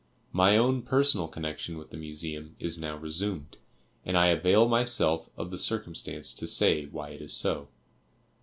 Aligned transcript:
My 0.31 0.57
own 0.57 0.81
personal 0.81 1.27
connection 1.27 1.77
with 1.77 1.91
the 1.91 1.95
Museum 1.95 2.55
is 2.57 2.79
now 2.79 2.97
resumed, 2.97 3.57
and 4.03 4.17
I 4.17 4.29
avail 4.29 4.67
myself 4.67 5.29
of 5.37 5.51
the 5.51 5.59
circumstance 5.59 6.33
to 6.33 6.47
say 6.47 6.85
why 6.85 7.09
it 7.11 7.21
is 7.21 7.33
so. 7.33 7.67